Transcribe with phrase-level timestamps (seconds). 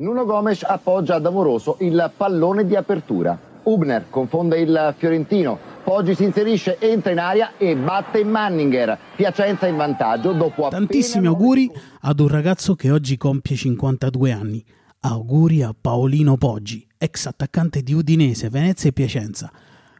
[0.00, 3.38] Nuno Gomes appoggia ad Amoroso il pallone di apertura.
[3.64, 5.58] Ubner confonde il fiorentino.
[5.84, 8.98] Poggi si inserisce, entra in aria e batte Manninger.
[9.14, 14.64] Piacenza in vantaggio dopo Tantissimi auguri ad un ragazzo che oggi compie 52 anni.
[15.00, 19.52] Auguri a Paolino Poggi, ex attaccante di Udinese, Venezia e Piacenza.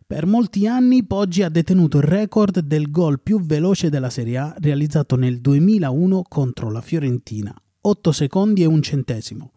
[0.07, 4.55] Per molti anni Poggi ha detenuto il record del gol più veloce della Serie A
[4.61, 9.53] realizzato nel 2001 contro la Fiorentina, 8 secondi e un centesimo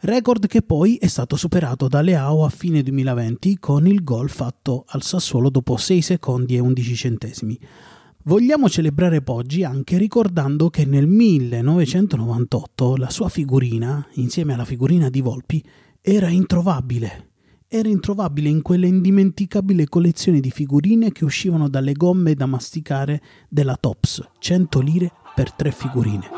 [0.00, 4.84] record che poi è stato superato da Leao a fine 2020 con il gol fatto
[4.88, 7.58] al Sassuolo dopo 6 secondi e 11 centesimi.
[8.24, 15.20] Vogliamo celebrare Poggi anche ricordando che nel 1998 la sua figurina, insieme alla figurina di
[15.20, 15.64] Volpi,
[16.00, 17.30] era introvabile.
[17.68, 23.76] Era introvabile in quelle indimenticabili collezioni di figurine che uscivano dalle gomme da masticare della
[23.76, 26.28] Tops, 100 lire per tre figurine.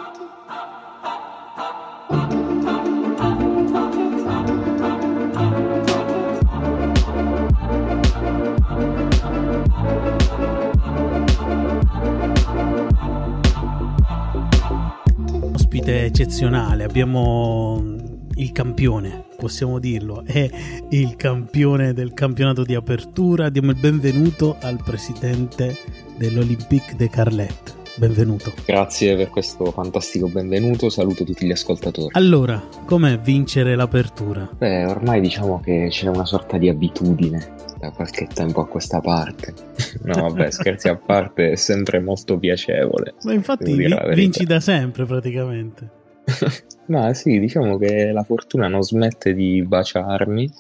[15.68, 17.94] Ospite eccezionale, abbiamo
[18.36, 20.48] il campione, possiamo dirlo, è
[20.88, 23.50] il campione del campionato di apertura.
[23.50, 25.76] Diamo il benvenuto al presidente
[26.16, 27.76] dell'Olympique de Carlet.
[27.96, 28.54] Benvenuto.
[28.64, 32.08] Grazie per questo fantastico benvenuto, saluto tutti gli ascoltatori.
[32.12, 34.48] Allora, com'è vincere l'apertura?
[34.56, 39.54] Beh, ormai diciamo che c'è una sorta di abitudine da qualche tempo a questa parte.
[40.02, 43.14] No, vabbè, scherzi a parte, è sempre molto piacevole.
[43.22, 43.74] Ma infatti
[44.14, 45.96] vinci da sempre praticamente.
[46.86, 50.50] Ma sì, diciamo che la fortuna non smette di baciarmi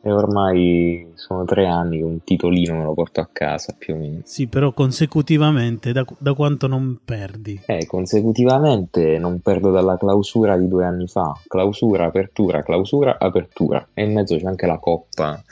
[0.00, 3.96] e ormai sono tre anni che un titolino me lo porto a casa più o
[3.96, 4.20] meno.
[4.24, 7.60] Sì, però consecutivamente da, da, quanto non perdi?
[7.66, 11.36] Eh, consecutivamente non perdo dalla clausura di due anni fa.
[11.46, 13.88] Clausura, apertura, clausura, apertura.
[13.92, 15.42] E in mezzo c'è anche la coppa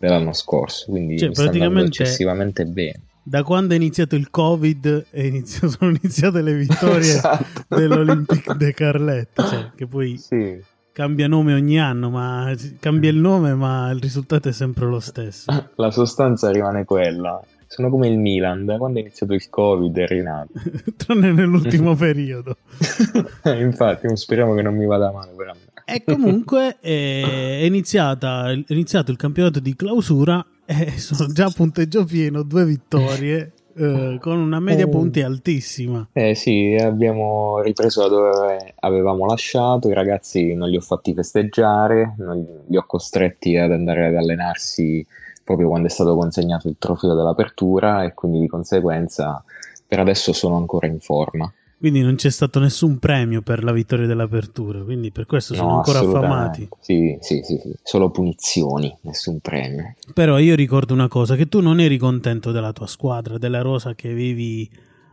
[0.00, 3.02] dell'anno scorso, quindi cioè, praticamente eccessivamente bene.
[3.22, 7.76] Da quando è iniziato il Covid inizio, sono iniziate le vittorie esatto.
[7.76, 10.58] dell'Olympique de Carlet, cioè, che poi sì.
[10.90, 12.50] cambia nome ogni anno, ma
[12.80, 15.44] cambia il nome, ma il risultato è sempre lo stesso.
[15.76, 17.40] La sostanza rimane quella.
[17.66, 20.48] Sono come il Milan, da quando è iniziato il Covid è rinato.
[20.96, 22.56] Tranne nell'ultimo periodo.
[23.44, 25.69] Infatti, speriamo che non mi vada male per me.
[25.92, 32.04] E comunque è, iniziata, è iniziato il campionato di clausura e sono già a punteggio
[32.04, 33.52] pieno, due vittorie.
[33.72, 34.88] Eh, con una media oh.
[34.88, 36.06] punti altissima.
[36.12, 42.14] Eh sì, abbiamo ripreso da dove avevamo lasciato, i ragazzi non li ho fatti festeggiare,
[42.18, 45.06] non li ho costretti ad andare ad allenarsi
[45.44, 49.42] proprio quando è stato consegnato il trofeo dell'apertura e quindi di conseguenza
[49.86, 51.50] per adesso sono ancora in forma.
[51.80, 55.76] Quindi non c'è stato nessun premio per la vittoria dell'apertura, quindi per questo sono no,
[55.76, 56.68] ancora affamati.
[56.78, 59.94] Sì, sì, sì, sì, solo punizioni, nessun premio.
[60.12, 63.94] Però io ricordo una cosa, che tu non eri contento della tua squadra, della rosa
[63.94, 64.70] che avevi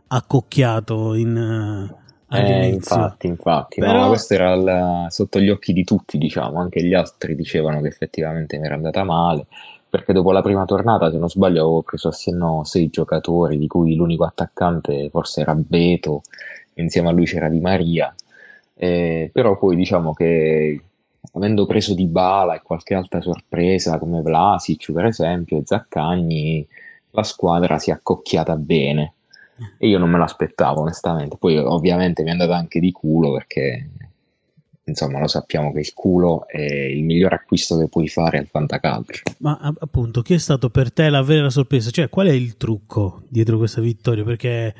[0.08, 1.88] accocchiato in...
[2.28, 4.02] Uh, eh, infatti, infatti, Però...
[4.02, 7.88] no, questo era il, sotto gli occhi di tutti, diciamo, anche gli altri dicevano che
[7.88, 9.46] effettivamente mi era andata male,
[9.88, 13.66] perché dopo la prima tornata, se non sbaglio, avevo preso a senno sei giocatori, di
[13.66, 16.20] cui l'unico attaccante forse era Beto,
[16.82, 18.14] insieme a lui c'era Di Maria,
[18.74, 20.80] eh, però poi diciamo che
[21.32, 26.66] avendo preso Di Bala e qualche altra sorpresa come Vlasic per esempio e Zaccagni,
[27.10, 29.14] la squadra si è accocchiata bene
[29.76, 33.88] e io non me l'aspettavo onestamente, poi ovviamente mi è andata anche di culo perché
[34.84, 39.22] insomma lo sappiamo che il culo è il miglior acquisto che puoi fare al fantacalcio.
[39.38, 41.90] Ma appunto, chi è stato per te la vera sorpresa?
[41.90, 44.24] Cioè, qual è il trucco dietro questa vittoria?
[44.24, 44.74] Perché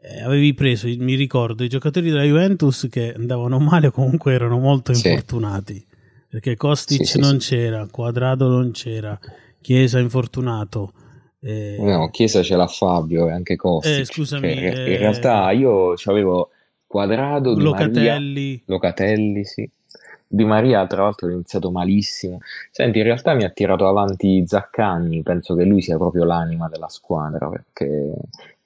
[0.00, 4.58] eh, avevi preso, mi ricordo, i giocatori della Juventus che andavano male o comunque erano
[4.58, 5.74] molto infortunati.
[5.74, 5.86] Sì.
[6.28, 9.18] Perché Kostic sì, sì, non c'era, Quadrado non c'era,
[9.60, 10.92] Chiesa infortunato.
[11.40, 11.76] Eh...
[11.80, 13.98] No, Chiesa ce l'ha Fabio e anche Kostic.
[14.00, 14.54] Eh, scusami.
[14.54, 16.50] Cioè, in eh, realtà io avevo
[16.86, 18.50] Quadrado, Di Locatelli.
[18.50, 19.68] Maria, Locatelli, sì.
[20.30, 22.40] Di Maria, tra l'altro, è iniziato malissimo.
[22.70, 25.22] Senti, in realtà mi ha tirato avanti Zaccagni.
[25.22, 28.12] Penso che lui sia proprio l'anima della squadra perché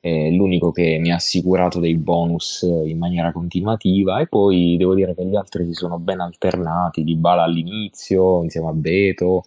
[0.03, 5.15] è l'unico che mi ha assicurato dei bonus in maniera continuativa e poi devo dire
[5.15, 9.45] che gli altri si sono ben alternati, di Bala all'inizio insieme a Beto,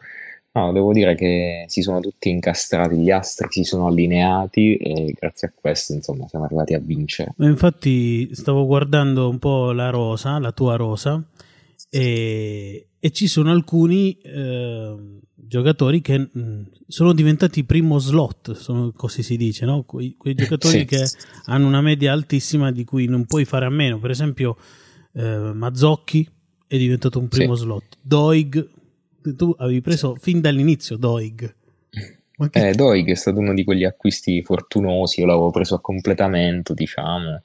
[0.54, 5.50] no, devo dire che si sono tutti incastrati, gli astri si sono allineati e grazie
[5.50, 7.34] a questo insomma siamo arrivati a vincere.
[7.40, 11.22] Infatti stavo guardando un po' la rosa, la tua rosa
[11.90, 14.18] e, e ci sono alcuni...
[14.24, 15.15] Eh
[15.48, 19.84] giocatori che mm, sono diventati primo slot, sono, così si dice, no?
[19.84, 20.86] quei, quei giocatori sì.
[20.86, 21.06] che
[21.46, 24.00] hanno una media altissima di cui non puoi fare a meno.
[24.00, 24.58] Per esempio,
[25.14, 26.28] eh, Mazzocchi
[26.68, 27.64] è diventato un primo sì.
[27.64, 27.98] slot.
[28.02, 28.70] Doig,
[29.36, 31.56] tu avevi preso fin dall'inizio Doig.
[32.52, 37.42] Eh, Doig è stato uno di quegli acquisti fortunosi, io l'avevo preso a completamento, diciamo,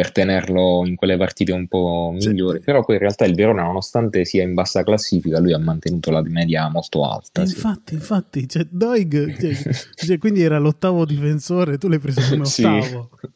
[0.00, 2.64] per tenerlo in quelle partite un po' migliori, sì.
[2.64, 6.22] però poi in realtà il Verona, nonostante sia in bassa classifica, lui ha mantenuto la
[6.22, 7.42] media molto alta.
[7.42, 7.94] Infatti, sì.
[7.96, 13.10] infatti, cioè, Doig, cioè, cioè, quindi era l'ottavo difensore, tu l'hai preso come ottavo.
[13.20, 13.28] Sì.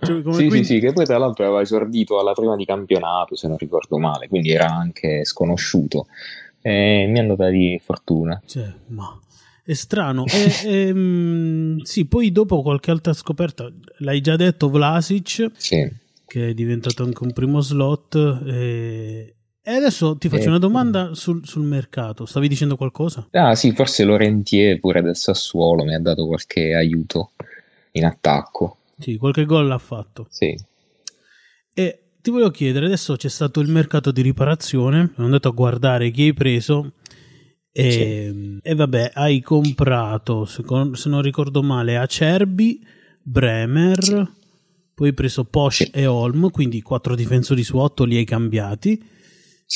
[0.00, 0.56] Cioè, sì, quindi...
[0.56, 3.96] sì, sì, che poi tra l'altro aveva esordito alla prima di campionato, se non ricordo
[3.98, 6.08] male, quindi era anche sconosciuto.
[6.60, 8.42] E mi è andata di fortuna.
[8.44, 9.16] Cioè, ma
[9.64, 10.24] è strano.
[10.26, 16.06] e, e, mh, sì, poi dopo qualche altra scoperta, l'hai già detto, Vlasic, sì.
[16.28, 18.14] Che è diventato anche un primo slot.
[18.46, 20.48] E, e adesso ti faccio e...
[20.48, 22.26] una domanda sul, sul, mercato.
[22.26, 23.26] Stavi dicendo qualcosa?
[23.32, 27.32] Ah, sì, forse Lorentier pure del Sassuolo mi ha dato qualche aiuto
[27.92, 28.76] in attacco.
[28.98, 30.26] Sì, qualche gol l'ha fatto.
[30.28, 30.54] Sì.
[31.72, 36.10] E ti volevo chiedere, adesso c'è stato il mercato di riparazione, sono andato a guardare
[36.10, 36.92] chi hai preso
[37.72, 38.58] e, sì.
[38.60, 42.84] e vabbè, hai comprato, se, se, non ricordo male, Acerbi,
[43.22, 44.26] Bremer, sì.
[44.98, 45.90] Poi hai preso Posh sì.
[45.92, 49.00] e Holm, quindi quattro difensori su otto li hai cambiati,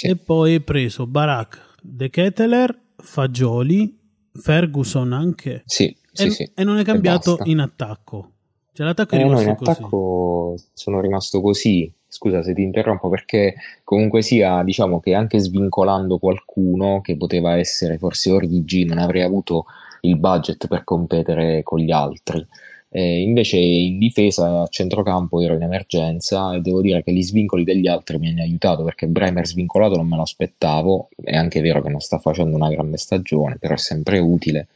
[0.03, 3.97] e poi hai preso Barak, De Ketteler, Fagioli,
[4.33, 5.63] Ferguson anche.
[5.65, 8.33] Sì, e, e non è cambiato in attacco.
[8.73, 11.93] Cioè l'attacco è eh, rimasto no, in attacco sono rimasto così.
[12.09, 13.55] Scusa se ti interrompo perché
[13.85, 19.67] comunque sia, diciamo che anche svincolando qualcuno che poteva essere forse Origi non avrei avuto
[20.01, 22.45] il budget per competere con gli altri.
[22.95, 27.65] Eh, invece in difesa a centrocampo ero in emergenza e devo dire che gli svincoli
[27.65, 31.81] degli altri mi hanno aiutato perché Bremer svincolato non me lo aspettavo, è anche vero
[31.81, 34.69] che non sta facendo una grande stagione, però è sempre utile.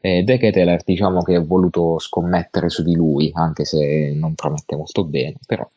[0.00, 4.76] Eh, De Keteler diciamo che ho voluto scommettere su di lui, anche se non promette
[4.76, 5.68] molto bene, però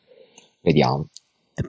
[0.60, 1.08] vediamo.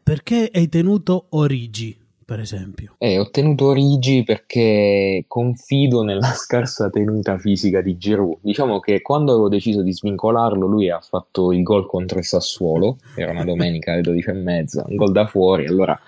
[0.03, 1.97] Perché hai tenuto Origi,
[2.31, 2.95] per esempio?
[2.97, 8.37] Eh, ho tenuto Origi perché confido nella scarsa tenuta fisica di Giroud.
[8.39, 12.99] Diciamo che quando avevo deciso di svincolarlo, lui ha fatto il gol contro il Sassuolo,
[13.15, 15.99] era una domenica alle 12 e mezza, un gol da fuori, allora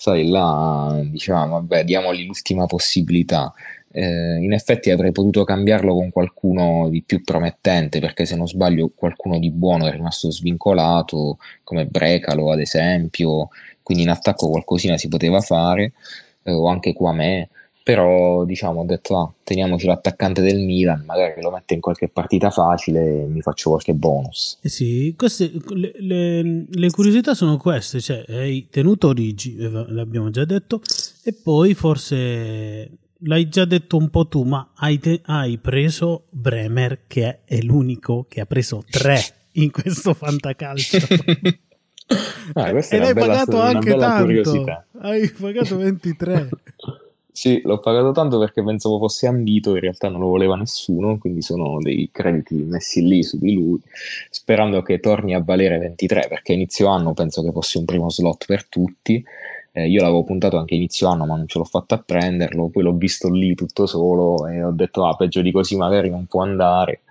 [0.00, 3.52] sai là diciamo vabbè diamogli l'ultima possibilità
[3.90, 8.92] eh, in effetti avrei potuto cambiarlo con qualcuno di più promettente perché se non sbaglio
[8.94, 13.48] qualcuno di buono è rimasto svincolato come Brecalo ad esempio
[13.88, 15.92] quindi in attacco qualcosina si poteva fare
[16.42, 17.48] eh, o anche qua me
[17.82, 22.50] però diciamo ho detto ah, teniamoci l'attaccante del Milan magari lo metto in qualche partita
[22.50, 28.02] facile e mi faccio qualche bonus eh sì queste, le, le, le, curiosità sono queste
[28.02, 30.82] cioè hai tenuto Origi l'abbiamo già detto
[31.24, 32.90] e poi forse
[33.20, 38.26] l'hai già detto un po' tu, ma hai, te- hai preso Bremer, che è l'unico
[38.28, 39.18] che ha preso tre
[39.52, 40.98] in questo fantacalcio.
[42.54, 44.24] Ah, e l'hai pagato anche tanto.
[44.24, 44.86] Curiosità.
[44.98, 46.48] Hai pagato 23.
[47.30, 51.42] sì, l'ho pagato tanto perché pensavo fosse ambito, in realtà non lo voleva nessuno, quindi
[51.42, 53.80] sono dei crediti messi lì su di lui,
[54.30, 58.46] sperando che torni a valere 23, perché inizio anno penso che fosse un primo slot
[58.46, 59.24] per tutti
[59.78, 62.68] eh, io l'avevo puntato anche inizio anno, ma non ce l'ho fatta a prenderlo.
[62.68, 66.26] Poi l'ho visto lì tutto solo e ho detto: Ah, peggio di così magari non
[66.26, 67.02] può andare.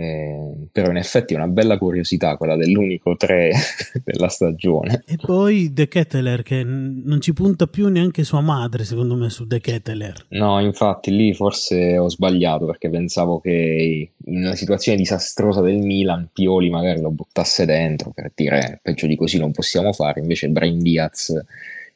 [0.00, 3.50] Eh, però in effetti è una bella curiosità quella dell'unico 3
[4.04, 5.02] della stagione.
[5.04, 9.44] E poi De Ketteler che non ci punta più neanche sua madre secondo me su
[9.44, 10.26] De Ketteler.
[10.28, 16.28] No, infatti lì forse ho sbagliato perché pensavo che in una situazione disastrosa del Milan
[16.32, 20.78] Pioli magari lo buttasse dentro per dire peggio di così non possiamo fare, invece Brain
[20.78, 21.34] Diaz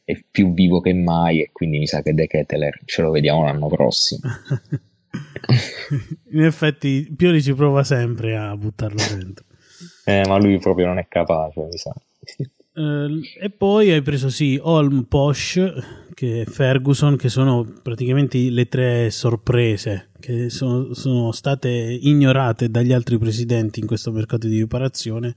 [0.03, 3.45] è più vivo che mai e quindi mi sa che De Keteler ce lo vediamo
[3.45, 4.23] l'anno prossimo.
[6.31, 9.45] In effetti Pioli ci prova sempre a buttarlo dentro.
[10.05, 11.93] Eh, ma lui proprio non è capace, mi sa.
[12.75, 15.61] Uh, e poi hai preso sì Holm, Posh
[16.15, 23.19] che Ferguson che sono praticamente le tre sorprese che sono, sono state ignorate dagli altri
[23.19, 25.35] presidenti in questo mercato di riparazione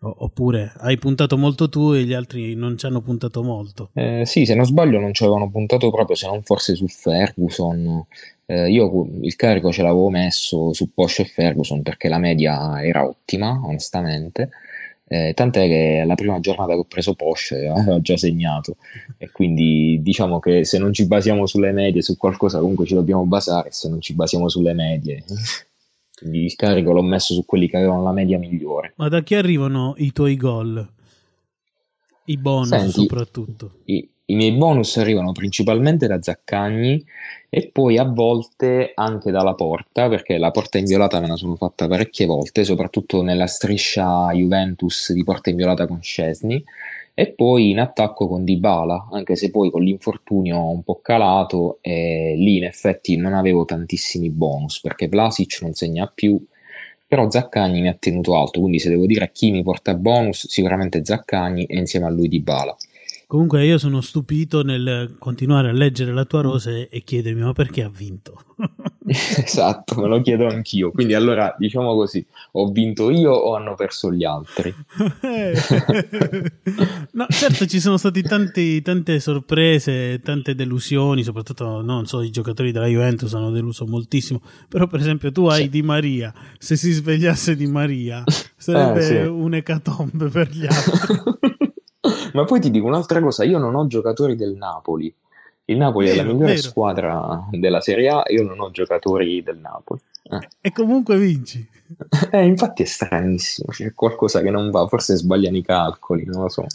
[0.00, 3.90] Oppure hai puntato molto tu e gli altri non ci hanno puntato molto?
[3.94, 8.04] Eh, sì, se non sbaglio non ci avevano puntato proprio, se non forse su Ferguson.
[8.46, 13.04] Eh, io il carico ce l'avevo messo su Porsche e Ferguson perché la media era
[13.04, 14.50] ottima, onestamente.
[15.10, 18.76] Eh, tant'è che la prima giornata che ho preso Porsche aveva già segnato
[19.16, 23.24] e quindi diciamo che se non ci basiamo sulle medie su qualcosa comunque ci dobbiamo
[23.24, 25.24] basare se non ci basiamo sulle medie
[26.18, 28.92] quindi il carico l'ho messo su quelli che avevano la media migliore.
[28.96, 30.86] Ma da chi arrivano i tuoi gol?
[32.24, 33.70] I bonus Senti, soprattutto.
[33.84, 37.02] I, I, miei bonus arrivano principalmente da Zaccagni
[37.48, 41.88] e poi a volte anche dalla porta, perché la porta inviolata me la sono fatta
[41.88, 46.62] parecchie volte, soprattutto nella striscia Juventus di porta inviolata con Scesni
[47.18, 52.36] e poi in attacco con Dybala, anche se poi con l'infortunio un po' calato, e
[52.36, 56.40] lì in effetti non avevo tantissimi bonus perché Vlasic non segna più,
[57.08, 60.46] però Zaccagni mi ha tenuto alto, quindi se devo dire a chi mi porta bonus,
[60.46, 62.76] sicuramente Zaccagni e insieme a lui Dybala.
[63.26, 67.82] Comunque io sono stupito nel continuare a leggere la tua rose e chiedermi ma perché
[67.82, 68.44] ha vinto?
[69.42, 70.90] esatto, me lo chiedo anch'io.
[70.90, 74.74] Quindi allora diciamo così, ho vinto io o hanno perso gli altri?
[77.12, 82.86] no, certo ci sono state tante sorprese, tante delusioni, soprattutto non so, i giocatori della
[82.86, 85.68] Juventus hanno deluso moltissimo, però per esempio tu hai sì.
[85.68, 88.22] Di Maria, se si svegliasse Di Maria
[88.56, 89.16] sarebbe eh, sì.
[89.16, 91.16] un'ecatombe per gli altri.
[92.32, 95.12] Ma poi ti dico un'altra cosa, io non ho giocatori del Napoli.
[95.70, 96.62] Il Napoli vero, è la migliore vero.
[96.62, 100.00] squadra della Serie A io non ho giocatori del Napoli.
[100.22, 100.48] Eh.
[100.60, 101.66] E comunque vinci.
[102.30, 106.48] Eh, infatti è stranissimo, c'è qualcosa che non va, forse sbagliano i calcoli, non lo
[106.50, 106.66] so.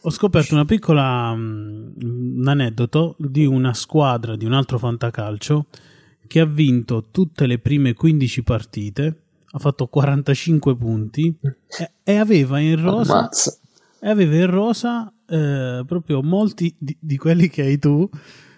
[0.00, 5.66] Ho scoperto una piccola um, un aneddoto di una squadra di un altro fantacalcio
[6.26, 9.16] che ha vinto tutte le prime 15 partite,
[9.50, 13.58] ha fatto 45 punti e, e aveva in rosa Ammazza
[14.00, 18.06] e aveva in rosa eh, proprio molti di, di, quelli che hai tu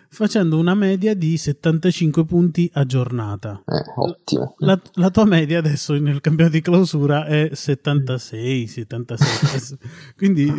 [0.08, 3.62] facendo una media di 75 punti a giornata.
[3.64, 4.54] Eh, ottimo.
[4.58, 9.78] La, la, tua media adesso nel campionato di clausura è 76, 77.
[10.16, 10.50] Quindi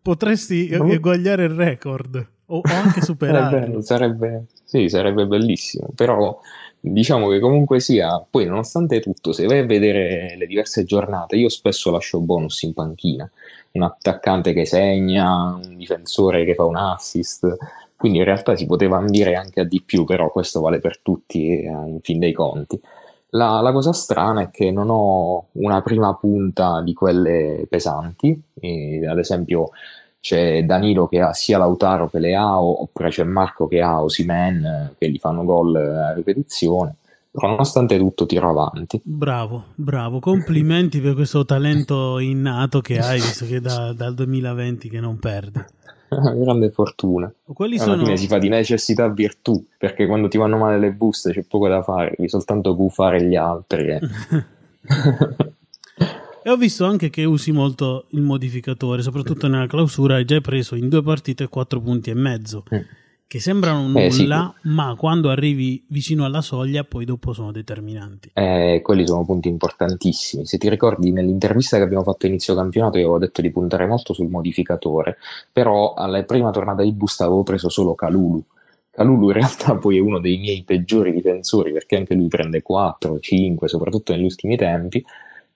[0.00, 0.90] potresti no.
[0.90, 3.82] eguagliare il record o, o anche superarlo.
[3.82, 6.40] sarebbe, sì, sarebbe bellissimo, però
[6.80, 11.48] diciamo che comunque sia, poi nonostante tutto, se vai a vedere le diverse giornate, io
[11.48, 13.30] spesso lascio bonus in panchina.
[13.72, 17.56] Un attaccante che segna, un difensore che fa un assist,
[17.96, 21.62] quindi in realtà si poteva ambire anche a di più, però questo vale per tutti
[21.62, 22.80] eh, in fin dei conti.
[23.30, 29.06] La, la, cosa strana è che non ho una prima punta di quelle pesanti, e,
[29.06, 29.70] ad esempio
[30.20, 34.94] c'è Danilo che ha sia Lautaro che Leao, oppure c'è Marco che ha Osimen eh,
[34.98, 36.96] che gli fanno gol a ripetizione
[37.30, 39.00] però nonostante tutto tiro avanti.
[39.02, 45.00] Bravo, bravo, complimenti per questo talento innato che hai, visto che da, dal 2020 che
[45.00, 45.62] non perdi.
[46.08, 47.32] Grande fortuna.
[47.44, 48.04] Quelli Alla sono...
[48.04, 51.68] fine si fa di necessità virtù, perché quando ti vanno male le buste c'è poco
[51.68, 53.88] da fare, devi soltanto gufare gli altri.
[53.88, 54.00] Eh.
[56.48, 60.76] e ho visto anche che usi molto il modificatore, soprattutto nella clausura hai già preso
[60.76, 62.64] in due partite 4 punti e mezzo.
[62.74, 62.78] Mm
[63.28, 64.26] che sembrano nulla, eh, sì.
[64.70, 68.30] ma quando arrivi vicino alla soglia poi dopo sono determinanti.
[68.32, 70.46] Eh, quelli sono punti importantissimi.
[70.46, 74.14] Se ti ricordi, nell'intervista che abbiamo fatto inizio campionato, io avevo detto di puntare molto
[74.14, 75.18] sul modificatore,
[75.52, 78.42] però alla prima tornata di busta avevo preso solo Calulu.
[78.90, 83.20] Calulu in realtà poi è uno dei miei peggiori difensori perché anche lui prende 4,
[83.20, 85.04] 5, soprattutto negli ultimi tempi,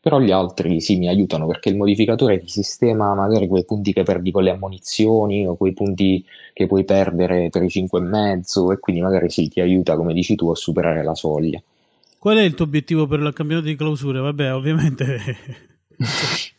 [0.03, 4.03] però gli altri sì mi aiutano perché il modificatore ti sistema magari quei punti che
[4.03, 9.01] perdi con le ammonizioni o quei punti che puoi perdere per i 5,5 e quindi
[9.01, 11.63] magari sì ti aiuta come dici tu a superare la soglia.
[12.19, 14.21] Qual è il tuo obiettivo per il campionato di clausura?
[14.23, 15.37] Vabbè, ovviamente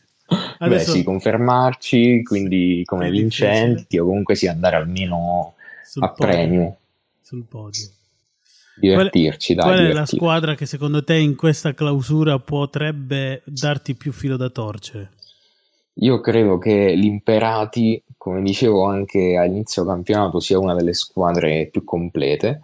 [0.58, 0.92] Adesso...
[0.92, 5.52] Beh sì, confermarci, quindi come vincenti o comunque sì andare almeno
[5.84, 6.34] sul a podio.
[6.34, 6.76] premio.
[7.20, 7.90] Sul podio
[8.76, 9.54] divertirci.
[9.54, 14.12] Qual, dai, qual è la squadra che secondo te in questa clausura potrebbe darti più
[14.12, 15.10] filo da torcere?
[15.98, 22.62] Io credo che l'Imperati, come dicevo anche all'inizio campionato, sia una delle squadre più complete.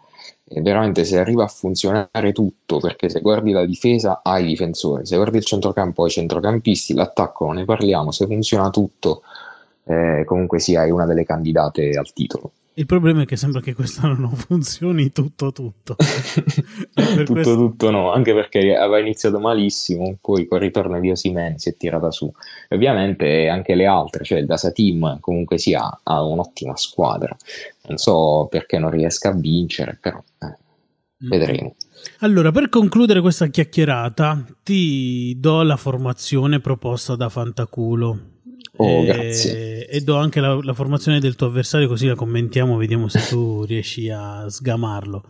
[0.52, 5.06] E veramente se arriva a funzionare tutto, perché se guardi la difesa hai i difensori,
[5.06, 9.22] se guardi il centrocampo hai i centrocampisti, l'attacco non ne parliamo, se funziona tutto
[9.84, 12.52] eh, comunque sia sì, una delle candidate al titolo.
[12.80, 15.96] Il problema è che sembra che quest'anno non funzioni tutto tutto.
[16.94, 17.54] tutto questo...
[17.54, 22.10] tutto no, anche perché aveva iniziato malissimo, poi col ritorno di Osimen si è tirata
[22.10, 22.32] su.
[22.70, 27.36] E ovviamente anche le altre, cioè il Dasa Team comunque sia ha un'ottima squadra.
[27.86, 30.46] Non so perché non riesca a vincere, però eh,
[31.26, 31.28] mm.
[31.28, 31.74] vedremo.
[32.20, 38.38] Allora, per concludere questa chiacchierata, ti do la formazione proposta da Fantaculo.
[38.76, 43.08] Oh, e, e, do anche la, la, formazione del tuo avversario così la commentiamo, vediamo
[43.08, 45.24] se tu riesci a sgamarlo.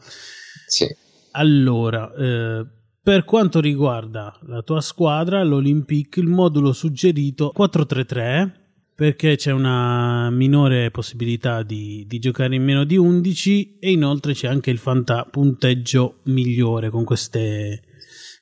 [0.66, 0.86] Sì.
[1.32, 2.66] Allora, eh,
[3.02, 8.58] per quanto riguarda la tua squadra, l'Olympique, il modulo suggerito 4-3-3
[9.00, 14.46] perché c'è una minore possibilità di, di, giocare in meno di 11 e inoltre c'è
[14.46, 17.80] anche il fanta punteggio migliore con queste,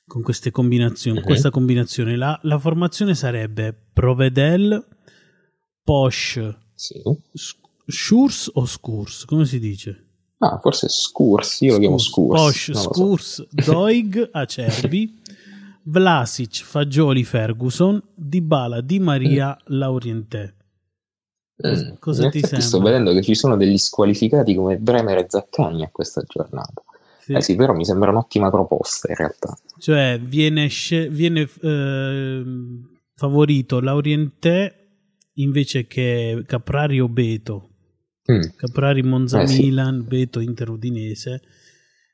[0.09, 1.19] con queste combinazioni.
[1.19, 1.23] Uh-huh.
[1.23, 2.17] Questa combinazione.
[2.17, 4.85] La, la formazione sarebbe Provedel
[5.83, 7.01] Posh, sì.
[7.85, 9.25] Schurs o Scurs?
[9.25, 10.07] Come si dice?
[10.39, 12.41] Ah, forse Scurs, io lo chiamo Scurs.
[12.41, 13.71] Posh, Scurs, so.
[13.71, 15.21] Doig, Acerbi,
[15.83, 19.75] Vlasic, Fagioli, Ferguson, Dybala, Di Maria, mm.
[19.77, 20.53] Laurientè.
[21.67, 21.93] Mm.
[21.99, 22.61] Cosa ti sembra?
[22.61, 26.83] Sto vedendo che ci sono degli squalificati come Bremer e Zaccagni a questa giornata.
[27.19, 27.33] Sì.
[27.33, 29.57] Eh sì, però mi sembra un'ottima proposta in realtà.
[29.79, 32.43] Cioè, viene, sce- viene eh,
[33.15, 34.75] favorito Laurientè
[35.35, 37.69] invece che Caprari o Beto.
[38.31, 38.41] Mm.
[38.55, 40.07] Caprari Monza eh, Milan, sì.
[40.07, 41.41] Beto Inter Udinese.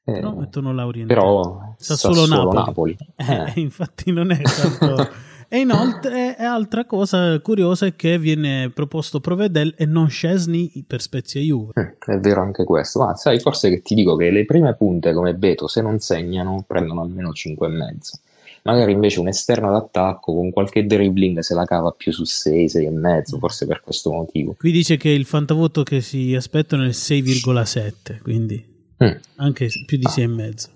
[0.06, 1.14] Eh, però mettono Laurientè.
[1.14, 2.64] Però sa solo, solo Napoli.
[2.64, 2.98] Napoli.
[3.18, 3.60] Eh, eh.
[3.60, 5.10] infatti non è tanto...
[5.56, 11.40] E inoltre, altra cosa curiosa è che viene proposto Provedel e non Scesni per Spezia
[11.40, 11.72] Juve.
[11.76, 15.14] Eh, è vero anche questo, ma sai, forse che ti dico che le prime punte
[15.14, 18.20] come Beto, se non segnano, prendono almeno 5,5.
[18.64, 23.40] Magari invece un esterno d'attacco con qualche dribbling se la cava più su 6, 6,5,
[23.40, 24.56] forse per questo motivo.
[24.58, 28.62] Qui dice che il fantavoto che si aspettano è il 6,7, quindi
[29.02, 29.16] mm.
[29.38, 30.10] anche più di ah.
[30.10, 30.70] 6,5.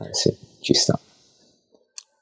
[0.00, 1.00] Eh sì, ci sta.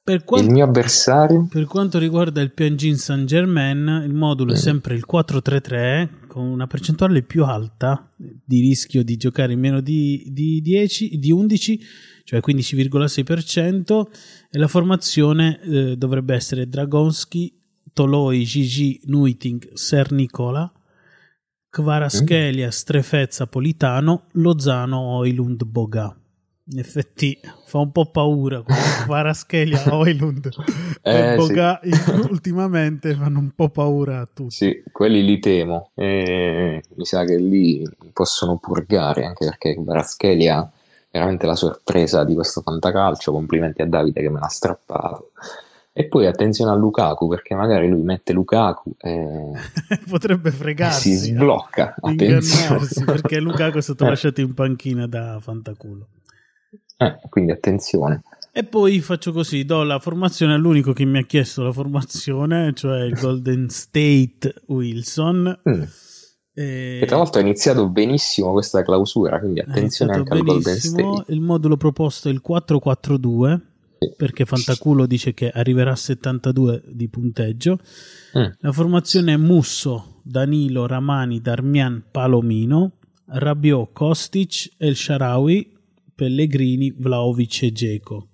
[0.07, 1.49] Per quanto, il mio avversario?
[1.51, 4.55] Per quanto riguarda il Piangin Saint Germain, il modulo mm.
[4.55, 9.81] è sempre il 4-3-3 con una percentuale più alta di rischio di giocare in meno
[9.81, 11.81] di, di, 10, di 11,
[12.23, 14.07] cioè 15,6%,
[14.49, 17.61] e la formazione eh, dovrebbe essere Dragonski,
[17.93, 20.73] Toloi, Gigi, Nuiting, Ser Nicola,
[21.69, 22.71] Kvaraschelia, mm.
[22.71, 26.17] Strefezza, Politano, Lozano, Oilund, Boga.
[26.69, 28.61] In effetti fa un po' paura
[29.07, 30.51] Varaschelia, Oilund
[31.01, 32.11] e eh, Boga sì.
[32.29, 34.51] ultimamente fanno un po' paura a tutti.
[34.51, 35.91] Sì, quelli li temo.
[35.95, 40.69] E mi sa che lì possono purgare anche perché Varaschelia
[41.09, 43.31] è veramente la sorpresa di questo fantacalcio.
[43.31, 45.31] Complimenti a Davide che me l'ha strappato.
[45.93, 49.53] E poi attenzione a Lukaku perché magari lui mette Lukaku e
[50.11, 51.17] potrebbe fregarsi.
[51.17, 51.95] Si sblocca.
[52.03, 54.09] Ingannarsi perché Lukaku è stato eh.
[54.09, 56.09] lasciato in panchina da Fantaculo.
[56.97, 58.23] Eh, quindi attenzione.
[58.53, 63.03] E poi faccio così, do la formazione all'unico che mi ha chiesto la formazione, cioè
[63.03, 65.61] il Golden State Wilson.
[65.69, 65.83] Mm.
[66.55, 67.05] E...
[67.07, 70.55] tra l'altro ha iniziato benissimo questa clausura, quindi attenzione anche benissimo.
[70.55, 71.33] al Golden State.
[71.35, 73.61] Il modulo proposto è il 4-4-2,
[73.99, 74.15] sì.
[74.17, 77.79] perché Fantaculo dice che arriverà a 72 di punteggio.
[78.39, 78.47] Mm.
[78.61, 82.93] La formazione è Musso, Danilo, Ramani, Darmian, Palomino,
[83.27, 85.76] Rabiot, Kostic, El Sharawi,
[86.17, 88.29] Pellegrini, Vlaovic e Geco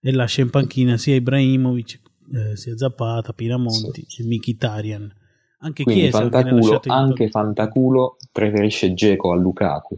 [0.00, 2.00] e lascia in panchina sia Ibrahimovic
[2.32, 4.22] eh, sia Zapata, Pinamonti sì.
[4.22, 5.14] e Mkhitaryan
[5.58, 9.96] anche Quindi Chiesa Fantaculo, anche Fantaculo preferisce Geco a Lukaku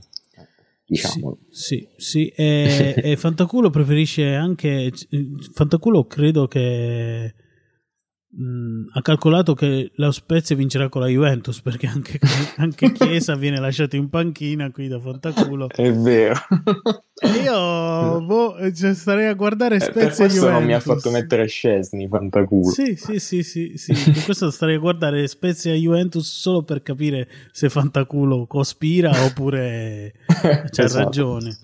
[0.84, 2.26] diciamo sì, sì, sì.
[2.34, 4.92] E, e Fantaculo preferisce anche
[5.52, 7.32] Fantaculo credo che
[8.34, 12.18] Mm, ha calcolato che la Spezia vincerà con la Juventus perché anche,
[12.56, 15.68] anche Chiesa viene lasciato in panchina qui da Fantaculo.
[15.68, 16.40] È vero.
[17.14, 21.10] E io boh, cioè, starei a guardare Spezia eh, per questo non mi ha fatto
[21.10, 22.70] mettere Scesni Fantaculo.
[22.70, 23.92] Sì, sì, sì, sì, sì.
[24.10, 30.84] per questo starei a guardare Spezia Juventus solo per capire se Fantaculo cospira oppure c'ha
[30.84, 31.04] esatto.
[31.04, 31.58] ragione.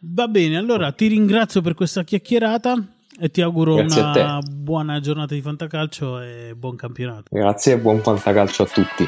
[0.00, 2.86] Va bene, allora ti ringrazio per questa chiacchierata.
[3.22, 7.26] E ti auguro Grazie una buona giornata di fantacalcio e buon campionato.
[7.30, 9.06] Grazie e buon fantacalcio a tutti.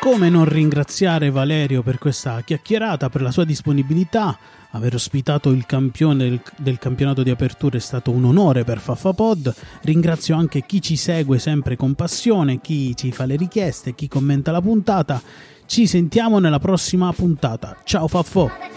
[0.00, 4.36] Come non ringraziare Valerio per questa chiacchierata, per la sua disponibilità,
[4.72, 9.54] aver ospitato il campione del, del, campionato di apertura è stato un onore per FaffaPod.
[9.82, 14.50] Ringrazio anche chi ci segue sempre con passione, chi ci fa le richieste, chi commenta
[14.50, 15.22] la puntata.
[15.66, 17.76] Ci sentiamo nella prossima puntata.
[17.84, 18.73] Ciao Faffo!